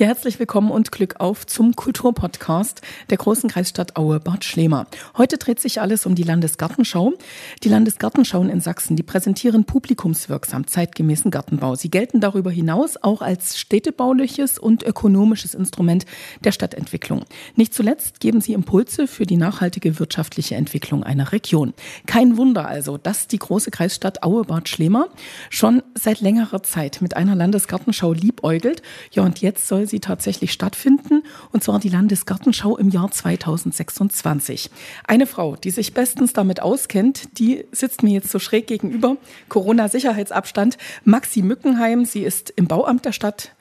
[0.00, 4.86] Ja, herzlich willkommen und Glück auf zum Kulturpodcast der großen Kreisstadt Aue Bad Schlema.
[5.18, 7.12] Heute dreht sich alles um die Landesgartenschau.
[7.62, 11.74] Die Landesgartenschauen in Sachsen, die präsentieren publikumswirksam zeitgemäßen Gartenbau.
[11.74, 16.06] Sie gelten darüber hinaus auch als städtebauliches und ökonomisches Instrument
[16.44, 17.26] der Stadtentwicklung.
[17.54, 21.74] Nicht zuletzt geben sie Impulse für die nachhaltige wirtschaftliche Entwicklung einer Region.
[22.06, 25.08] Kein Wunder also, dass die große Kreisstadt Aue Bad Schlema
[25.50, 28.80] schon seit längerer Zeit mit einer Landesgartenschau liebäugelt.
[29.12, 34.70] Ja, und jetzt soll sie tatsächlich stattfinden, und zwar die Landesgartenschau im Jahr 2026.
[35.06, 39.16] Eine Frau, die sich bestens damit auskennt, die sitzt mir jetzt so schräg gegenüber.
[39.48, 40.78] Corona-Sicherheitsabstand.
[41.04, 43.54] Maxi Mückenheim, sie ist im Bauamt der Stadt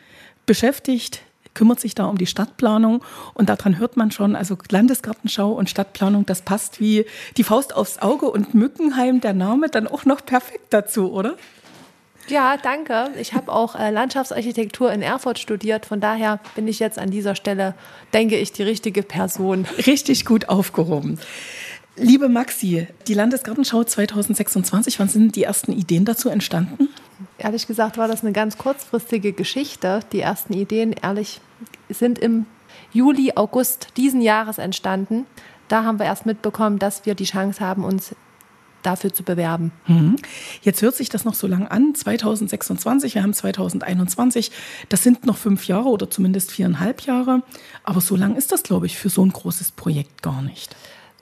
[0.46, 1.22] beschäftigt,
[1.54, 3.04] kümmert sich da um die Stadtplanung
[3.34, 7.06] und daran hört man schon, also Landesgartenschau und Stadtplanung, das passt wie
[7.38, 11.36] die Faust aufs Auge und Mückenheim, der Name, dann auch noch perfekt dazu, oder?
[12.30, 13.10] Ja, danke.
[13.20, 15.86] Ich habe auch äh, Landschaftsarchitektur in Erfurt studiert.
[15.86, 17.74] Von daher bin ich jetzt an dieser Stelle,
[18.14, 19.66] denke ich, die richtige Person.
[19.88, 21.20] Richtig gut aufgehoben.
[21.96, 26.88] Liebe Maxi, die Landesgartenschau 2026, wann sind die ersten Ideen dazu entstanden?
[27.38, 30.02] Ehrlich gesagt war das eine ganz kurzfristige Geschichte.
[30.14, 31.42] Die ersten Ideen, ehrlich,
[31.90, 32.46] sind im
[32.94, 35.26] Juli, August diesen Jahres entstanden.
[35.68, 38.16] Da haben wir erst mitbekommen, dass wir die Chance haben, uns
[38.84, 39.72] dafür zu bewerben.
[39.88, 40.16] Mhm.
[40.62, 44.52] Jetzt hört sich das noch so lang an, 2026, wir haben 2021,
[44.90, 47.44] das sind noch fünf Jahre oder zumindest viereinhalb Jahre,
[47.84, 50.76] aber so lang ist das, glaube ich, für so ein großes Projekt gar nicht.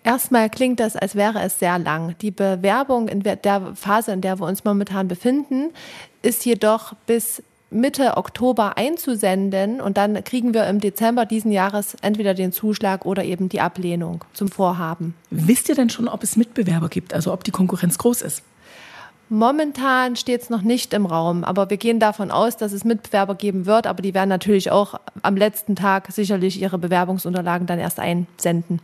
[0.03, 2.15] Erstmal klingt das, als wäre es sehr lang.
[2.21, 5.71] Die Bewerbung in der Phase, in der wir uns momentan befinden,
[6.21, 12.33] ist jedoch bis Mitte Oktober einzusenden und dann kriegen wir im Dezember diesen Jahres entweder
[12.33, 15.15] den Zuschlag oder eben die Ablehnung zum Vorhaben.
[15.29, 18.43] Wisst ihr denn schon, ob es Mitbewerber gibt, also ob die Konkurrenz groß ist?
[19.29, 23.35] Momentan steht es noch nicht im Raum, aber wir gehen davon aus, dass es Mitbewerber
[23.35, 27.99] geben wird, aber die werden natürlich auch am letzten Tag sicherlich ihre Bewerbungsunterlagen dann erst
[27.99, 28.79] einsenden.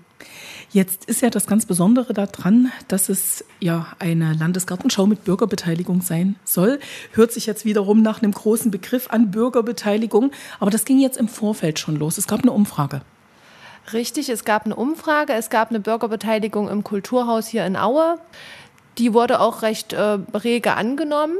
[0.72, 6.36] Jetzt ist ja das ganz Besondere daran, dass es ja eine Landesgartenschau mit Bürgerbeteiligung sein
[6.44, 6.80] soll.
[7.14, 11.28] Hört sich jetzt wiederum nach einem großen Begriff an Bürgerbeteiligung, aber das ging jetzt im
[11.28, 12.18] Vorfeld schon los.
[12.18, 13.02] Es gab eine Umfrage.
[13.92, 18.18] Richtig, es gab eine Umfrage, es gab eine Bürgerbeteiligung im Kulturhaus hier in Aue.
[18.98, 21.38] Die wurde auch recht äh, rege angenommen.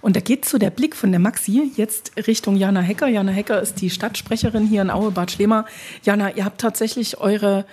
[0.00, 3.06] Und da geht so der Blick von der Maxi jetzt Richtung Jana Hecker.
[3.06, 5.64] Jana Hecker ist die Stadtsprecherin hier in Aue, Bad Schlema.
[6.02, 7.64] Jana, ihr habt tatsächlich eure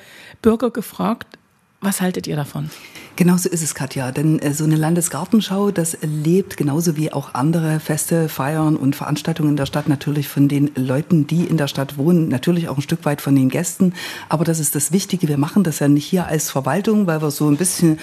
[0.41, 1.39] Bürger gefragt,
[1.81, 2.69] was haltet ihr davon?
[3.15, 4.11] Genau so ist es, Katja.
[4.11, 9.51] Denn äh, so eine Landesgartenschau, das lebt genauso wie auch andere Feste, Feiern und Veranstaltungen
[9.51, 12.81] in der Stadt natürlich von den Leuten, die in der Stadt wohnen, natürlich auch ein
[12.81, 13.93] Stück weit von den Gästen.
[14.27, 15.27] Aber das ist das Wichtige.
[15.27, 17.99] Wir machen das ja nicht hier als Verwaltung, weil wir so ein bisschen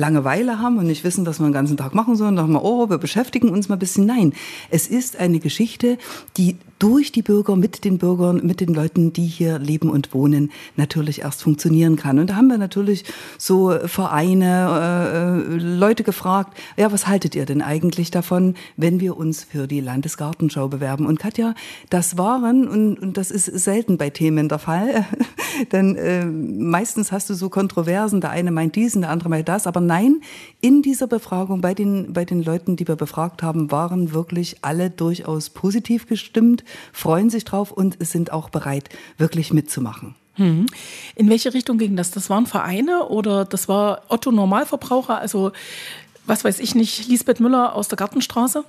[0.00, 2.90] Langeweile haben und nicht wissen, was wir den ganzen Tag machen sollen, dann wir, oh,
[2.90, 4.06] wir beschäftigen uns mal ein bisschen.
[4.06, 4.32] Nein,
[4.70, 5.98] es ist eine Geschichte,
[6.36, 10.50] die durch die Bürger, mit den Bürgern, mit den Leuten, die hier leben und wohnen,
[10.76, 12.18] natürlich erst funktionieren kann.
[12.18, 13.04] Und da haben wir natürlich
[13.36, 19.44] so Vereine, äh, Leute gefragt, ja, was haltet ihr denn eigentlich davon, wenn wir uns
[19.44, 21.04] für die Landesgartenschau bewerben?
[21.04, 21.54] Und Katja,
[21.90, 25.04] das waren, und, und das ist selten bei Themen der Fall,
[25.72, 29.66] denn äh, meistens hast du so Kontroversen, der eine meint diesen, der andere meint das,
[29.66, 30.22] aber nein,
[30.60, 34.88] in dieser Befragung bei den, bei den Leuten, die wir befragt haben, waren wirklich alle
[34.88, 36.62] durchaus positiv gestimmt
[36.92, 40.14] freuen sich drauf und sind auch bereit, wirklich mitzumachen.
[40.34, 40.66] Hm.
[41.16, 42.12] In welche Richtung ging das?
[42.12, 45.50] Das waren Vereine oder das war Otto Normalverbraucher, also
[46.30, 48.64] was weiß ich nicht, Lisbeth Müller aus der Gartenstraße?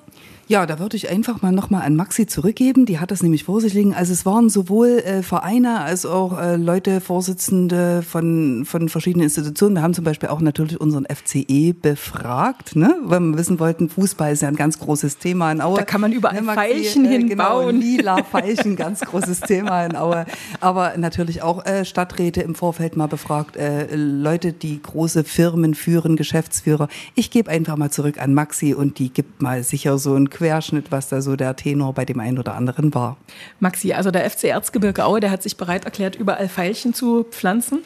[0.52, 2.86] Ja, da würde ich einfach mal nochmal an Maxi zurückgeben.
[2.86, 3.94] Die hat das nämlich vor sich liegen.
[3.94, 9.76] Also es waren sowohl äh, Vereine als auch äh, Leute, Vorsitzende von, von verschiedenen Institutionen.
[9.76, 12.98] Wir haben zum Beispiel auch natürlich unseren FCE befragt, ne?
[13.04, 15.78] weil wir wissen wollten, Fußball ist ja ein ganz großes Thema in Aue.
[15.78, 17.80] Da kann man überall ne, Pfeilchen äh, hinbauen.
[17.80, 20.26] Genau, lila Pfeilchen, ganz großes Thema in Aue.
[20.60, 26.18] Aber natürlich auch äh, Stadträte im Vorfeld mal befragt, äh, Leute, die große Firmen führen,
[26.18, 26.90] Geschäftsführer.
[27.16, 30.92] Ich gebe einfach mal zurück an Maxi und die gibt mal sicher so ein Querschnitt,
[30.92, 33.18] was da so der Tenor bei dem einen oder anderen war.
[33.60, 37.80] Maxi, also der FC Erzgebirge Aue, der hat sich bereit erklärt, überall Veilchen zu pflanzen.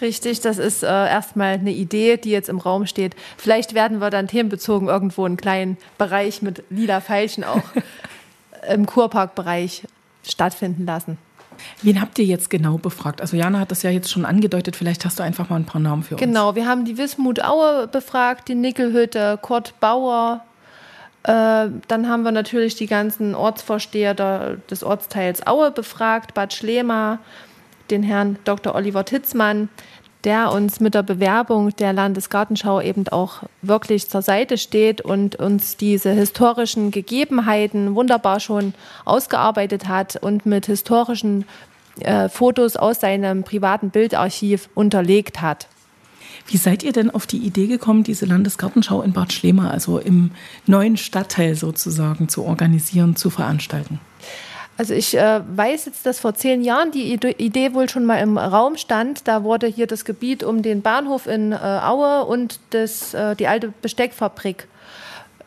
[0.00, 3.14] Richtig, das ist äh, erstmal eine Idee, die jetzt im Raum steht.
[3.36, 7.62] Vielleicht werden wir dann themenbezogen irgendwo einen kleinen Bereich mit lila Veilchen auch
[8.68, 9.84] im Kurparkbereich
[10.24, 11.18] stattfinden lassen.
[11.82, 13.20] Wen habt ihr jetzt genau befragt?
[13.20, 15.80] Also Jana hat das ja jetzt schon angedeutet, vielleicht hast du einfach mal ein paar
[15.80, 16.20] Namen für uns.
[16.20, 20.42] Genau, wir haben die Wismut Aue befragt, die Nickelhütte, Kurt Bauer,
[21.24, 27.18] äh, dann haben wir natürlich die ganzen Ortsvorsteher des Ortsteils Aue befragt, Bad Schlema,
[27.90, 28.74] den Herrn Dr.
[28.74, 29.70] Oliver Titzmann.
[30.24, 35.76] Der uns mit der Bewerbung der Landesgartenschau eben auch wirklich zur Seite steht und uns
[35.76, 38.74] diese historischen Gegebenheiten wunderbar schon
[39.04, 41.44] ausgearbeitet hat und mit historischen
[42.00, 45.68] äh, Fotos aus seinem privaten Bildarchiv unterlegt hat.
[46.46, 50.32] Wie seid ihr denn auf die Idee gekommen, diese Landesgartenschau in Bad Schlema, also im
[50.66, 54.00] neuen Stadtteil sozusagen, zu organisieren, zu veranstalten?
[54.76, 58.38] Also ich äh, weiß jetzt, dass vor zehn Jahren die Idee wohl schon mal im
[58.38, 59.28] Raum stand.
[59.28, 63.46] Da wurde hier das Gebiet um den Bahnhof in äh, Aue und das, äh, die
[63.46, 64.66] alte Besteckfabrik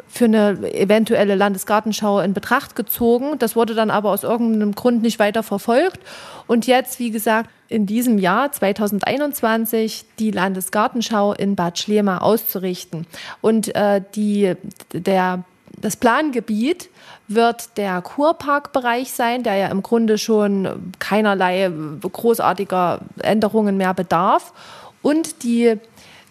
[0.07, 3.38] für eine eventuelle Landesgartenschau in Betracht gezogen.
[3.39, 6.00] Das wurde dann aber aus irgendeinem Grund nicht weiter verfolgt.
[6.47, 13.06] Und jetzt, wie gesagt, in diesem Jahr 2021 die Landesgartenschau in Bad Schlema auszurichten.
[13.41, 14.53] Und äh, die,
[14.94, 15.44] der,
[15.77, 16.89] das Plangebiet
[17.27, 21.71] wird der Kurparkbereich sein, der ja im Grunde schon keinerlei
[22.01, 24.53] großartiger Änderungen mehr bedarf.
[25.01, 25.77] Und die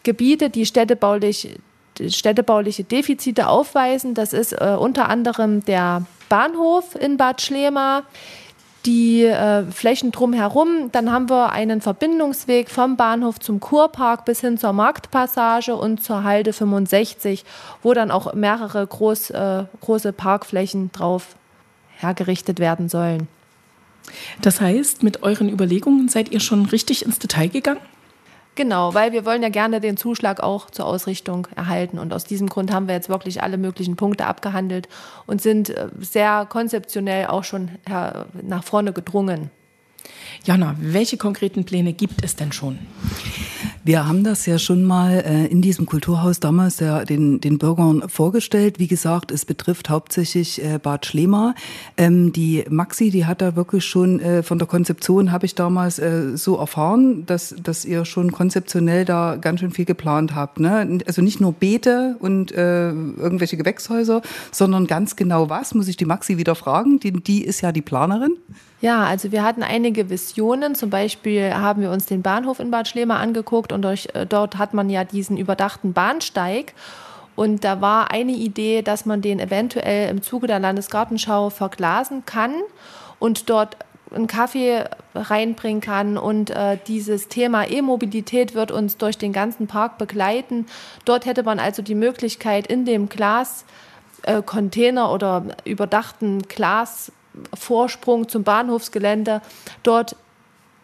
[0.03, 1.59] Gebiete, die städtebaulich
[2.09, 4.15] städtebauliche Defizite aufweisen.
[4.15, 8.03] Das ist äh, unter anderem der Bahnhof in Bad Schlema,
[8.87, 10.91] die äh, Flächen drumherum.
[10.93, 16.23] Dann haben wir einen Verbindungsweg vom Bahnhof zum Kurpark bis hin zur Marktpassage und zur
[16.23, 17.45] Halde 65,
[17.83, 21.37] wo dann auch mehrere groß, äh, große Parkflächen drauf
[21.99, 23.29] hergerichtet werden sollen.
[24.41, 27.81] Das heißt, mit euren Überlegungen seid ihr schon richtig ins Detail gegangen?
[28.57, 31.99] Genau, weil wir wollen ja gerne den Zuschlag auch zur Ausrichtung erhalten.
[31.99, 34.89] Und aus diesem Grund haben wir jetzt wirklich alle möglichen Punkte abgehandelt
[35.27, 39.51] und sind äh, sehr konzeptionell auch schon nach vorne gedrungen.
[40.45, 42.79] Jana, welche konkreten Pläne gibt es denn schon?
[43.87, 48.09] Wir haben das ja schon mal äh, in diesem Kulturhaus damals der, den, den Bürgern
[48.09, 48.81] vorgestellt.
[48.81, 51.55] Wie gesagt, es betrifft hauptsächlich äh, Bad Schlema.
[51.97, 56.03] Ähm, die Maxi, die hat da wirklich schon äh, von der Konzeption, habe ich damals
[56.35, 60.59] so erfahren, dass, dass ihr schon konzeptionell da ganz schön viel geplant habt.
[60.59, 61.01] Ne?
[61.07, 66.39] Also nicht nur Beete und irgendwelche Gewächshäuser, sondern ganz genau was, muss ich die Maxi
[66.39, 67.01] wieder fragen.
[67.01, 68.37] Die, die ist ja die Planerin.
[68.83, 70.75] Ja, also wir hatten einige Visionen.
[70.75, 74.57] Zum Beispiel haben wir uns den Bahnhof in Bad Schlema angeguckt und durch, äh, dort
[74.57, 76.73] hat man ja diesen überdachten Bahnsteig.
[77.35, 82.55] Und da war eine Idee, dass man den eventuell im Zuge der Landesgartenschau verglasen kann
[83.19, 83.77] und dort
[84.11, 84.85] einen Kaffee
[85.15, 86.17] reinbringen kann.
[86.17, 90.65] Und äh, dieses Thema E-Mobilität wird uns durch den ganzen Park begleiten.
[91.05, 97.13] Dort hätte man also die Möglichkeit, in dem Glascontainer äh, oder überdachten Glas
[97.55, 99.43] Vorsprung zum Bahnhofsgelände,
[99.83, 100.17] dort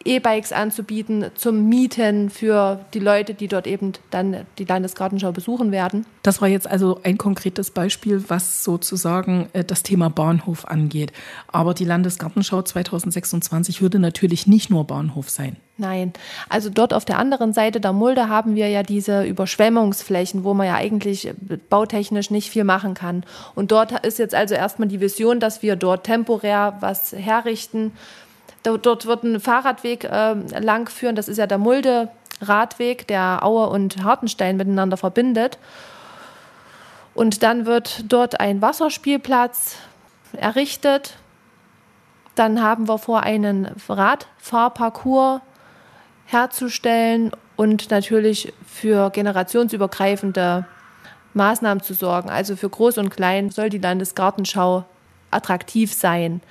[0.05, 6.05] E-Bikes anzubieten zum Mieten für die Leute, die dort eben dann die Landesgartenschau besuchen werden.
[6.23, 11.13] Das war jetzt also ein konkretes Beispiel, was sozusagen äh, das Thema Bahnhof angeht.
[11.47, 15.57] Aber die Landesgartenschau 2026 würde natürlich nicht nur Bahnhof sein.
[15.75, 16.13] Nein,
[16.49, 20.67] also dort auf der anderen Seite der Mulde haben wir ja diese Überschwemmungsflächen, wo man
[20.67, 21.33] ja eigentlich äh,
[21.69, 23.25] bautechnisch nicht viel machen kann.
[23.55, 27.93] Und dort ist jetzt also erstmal die Vision, dass wir dort temporär was herrichten
[28.63, 31.15] Dort wird ein Fahrradweg äh, lang führen.
[31.17, 35.57] Das ist ja der Mulde-Radweg, der Aue und Hartenstein miteinander verbindet.
[37.13, 39.75] Und dann wird dort ein Wasserspielplatz
[40.31, 41.17] errichtet.
[42.35, 45.41] Dann haben wir vor, einen Radfahrparcours
[46.25, 50.65] herzustellen und natürlich für generationsübergreifende
[51.33, 52.29] Maßnahmen zu sorgen.
[52.29, 54.85] Also für Groß und Klein soll die Landesgartenschau
[55.31, 56.41] attraktiv sein.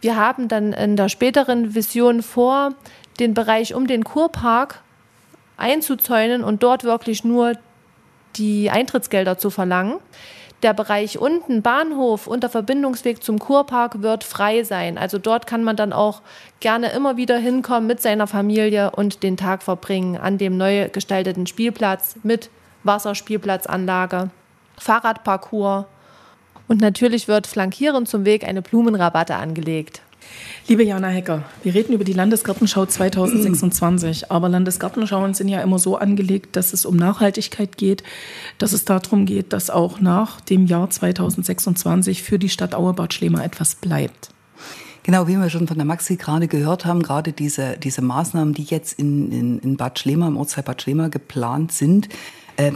[0.00, 2.74] Wir haben dann in der späteren Vision vor,
[3.18, 4.82] den Bereich um den Kurpark
[5.56, 7.54] einzuzäunen und dort wirklich nur
[8.36, 9.96] die Eintrittsgelder zu verlangen.
[10.62, 14.96] Der Bereich unten, Bahnhof und der Verbindungsweg zum Kurpark wird frei sein.
[14.96, 16.22] Also dort kann man dann auch
[16.60, 21.46] gerne immer wieder hinkommen mit seiner Familie und den Tag verbringen an dem neu gestalteten
[21.46, 22.48] Spielplatz mit
[22.84, 24.30] Wasserspielplatzanlage,
[24.78, 25.84] Fahrradparcours
[26.68, 30.02] und natürlich wird flankierend zum Weg eine Blumenrabatte angelegt.
[30.68, 35.96] Liebe Jana Hecker, wir reden über die Landesgartenschau 2026, aber Landesgartenschauen sind ja immer so
[35.96, 38.02] angelegt, dass es um Nachhaltigkeit geht,
[38.58, 43.44] dass es darum geht, dass auch nach dem Jahr 2026 für die Stadt Auerbad Schlema
[43.44, 44.30] etwas bleibt.
[45.04, 48.64] Genau, wie wir schon von der Maxi gerade gehört haben, gerade diese, diese Maßnahmen, die
[48.64, 52.08] jetzt in, in, in Bad Schlema, im Ortsteil Bad Schlema geplant sind,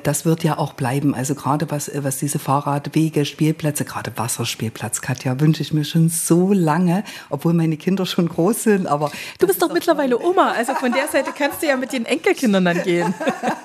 [0.02, 1.14] das wird ja auch bleiben.
[1.14, 6.52] Also gerade was, was diese Fahrradwege, Spielplätze, gerade Wasserspielplatz, Katja, wünsche ich mir schon so
[6.52, 8.86] lange, obwohl meine Kinder schon groß sind.
[8.86, 10.30] Aber du bist doch mittlerweile toll.
[10.30, 13.14] Oma, also von der Seite kannst du ja mit den Enkelkindern dann gehen.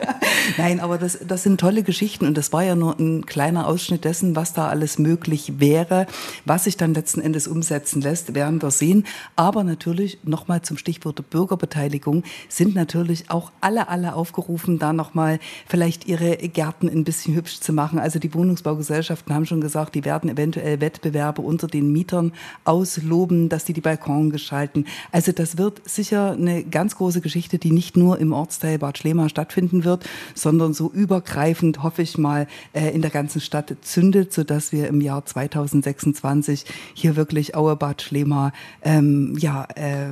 [0.57, 4.05] Nein, aber das, das sind tolle Geschichten und das war ja nur ein kleiner Ausschnitt
[4.05, 6.07] dessen, was da alles möglich wäre.
[6.45, 9.05] Was sich dann letzten Endes umsetzen lässt, werden wir sehen.
[9.35, 16.04] Aber natürlich, nochmal zum Stichwort Bürgerbeteiligung, sind natürlich auch alle, alle aufgerufen, da nochmal vielleicht
[16.05, 17.99] ihre Gärten ein bisschen hübsch zu machen.
[17.99, 22.31] Also die Wohnungsbaugesellschaften haben schon gesagt, die werden eventuell Wettbewerbe unter den Mietern
[22.63, 24.85] ausloben, dass die die Balkon gestalten.
[25.11, 29.29] Also das wird sicher eine ganz große Geschichte, die nicht nur im Ortsteil Bad Schlema
[29.29, 34.71] stattfinden wird, sondern so übergreifend, hoffe ich mal, äh, in der ganzen Stadt zündet, sodass
[34.71, 40.05] wir im Jahr 2026 hier wirklich Auebad Schlema ähm, ja, äh,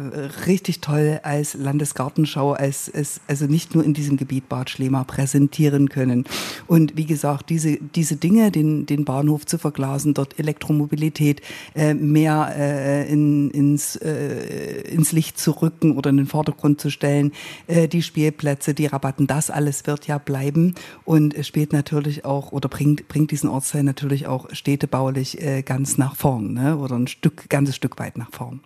[0.48, 5.83] richtig toll als Landesgartenschau, als, als, also nicht nur in diesem Gebiet Bad Schlema präsentieren
[5.90, 6.26] können.
[6.68, 11.42] Und wie gesagt, diese, diese Dinge, den, den Bahnhof zu verglasen, dort Elektromobilität
[11.76, 16.90] äh, mehr äh, in, ins, äh, ins Licht zu rücken oder in den Vordergrund zu
[16.90, 17.32] stellen,
[17.68, 20.76] äh, die Spielplätze, die Rabatten, das alles wird ja bleiben
[21.06, 26.16] und spielt natürlich auch oder bringt, bringt diesen Ortsteil natürlich auch städtebaulich äh, ganz nach
[26.16, 26.78] vorn ne?
[26.78, 28.62] oder ein Stück, ganzes Stück weit nach vorn.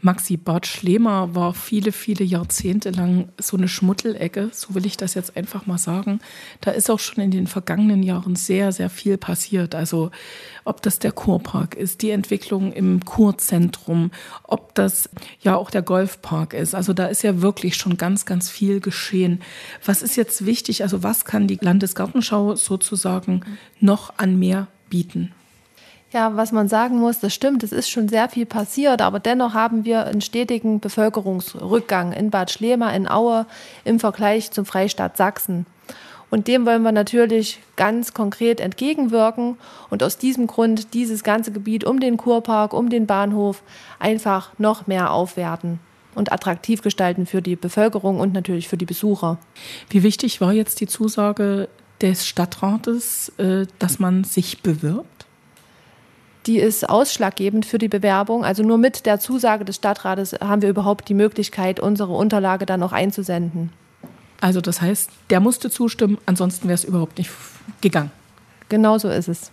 [0.00, 5.14] Maxi Bad Schlemer war viele, viele Jahrzehnte lang so eine Schmuttelecke, so will ich das
[5.14, 6.20] jetzt einfach mal sagen.
[6.60, 9.74] Da ist auch schon in den vergangenen Jahren sehr, sehr viel passiert.
[9.74, 10.10] Also
[10.64, 14.10] ob das der Kurpark ist, die Entwicklung im Kurzentrum,
[14.44, 15.08] ob das
[15.40, 16.74] ja auch der Golfpark ist.
[16.74, 19.40] Also da ist ja wirklich schon ganz, ganz viel geschehen.
[19.84, 20.82] Was ist jetzt wichtig?
[20.82, 23.42] Also was kann die Landesgartenschau sozusagen
[23.80, 25.32] noch an mehr bieten?
[26.10, 29.52] Ja, was man sagen muss, das stimmt, es ist schon sehr viel passiert, aber dennoch
[29.52, 33.44] haben wir einen stetigen Bevölkerungsrückgang in Bad Schlema, in Aue
[33.84, 35.66] im Vergleich zum Freistaat Sachsen.
[36.30, 39.58] Und dem wollen wir natürlich ganz konkret entgegenwirken
[39.90, 43.62] und aus diesem Grund dieses ganze Gebiet um den Kurpark, um den Bahnhof
[43.98, 45.78] einfach noch mehr aufwerten
[46.14, 49.38] und attraktiv gestalten für die Bevölkerung und natürlich für die Besucher.
[49.90, 51.68] Wie wichtig war jetzt die Zusage
[52.00, 55.17] des Stadtrates, äh, dass man sich bewirbt?
[56.48, 58.44] Die ist ausschlaggebend für die Bewerbung.
[58.44, 62.82] Also nur mit der Zusage des Stadtrates haben wir überhaupt die Möglichkeit, unsere Unterlage dann
[62.82, 63.70] auch einzusenden.
[64.40, 67.30] Also das heißt, der musste zustimmen, ansonsten wäre es überhaupt nicht
[67.82, 68.10] gegangen.
[68.70, 69.50] Genau so ist es.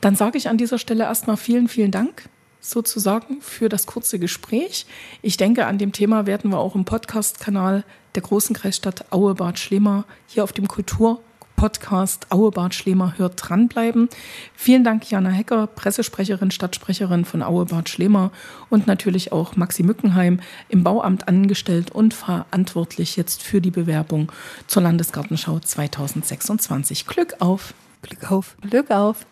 [0.00, 2.28] Dann sage ich an dieser Stelle erstmal vielen, vielen Dank
[2.60, 4.86] sozusagen für das kurze Gespräch.
[5.20, 10.04] Ich denke, an dem Thema werden wir auch im Podcast-Kanal der großen Kreisstadt Aue-Bad Schlema
[10.26, 11.20] hier auf dem Kultur
[11.56, 14.08] Podcast Auebad Schlemer hört dranbleiben.
[14.54, 18.30] Vielen Dank, Jana Hecker, Pressesprecherin, Stadtsprecherin von Auebad Schlemer
[18.70, 24.30] und natürlich auch Maxi Mückenheim, im Bauamt angestellt und verantwortlich jetzt für die Bewerbung
[24.66, 27.06] zur Landesgartenschau 2026.
[27.06, 27.74] Glück auf!
[28.02, 28.56] Glück auf!
[28.60, 29.26] Glück auf!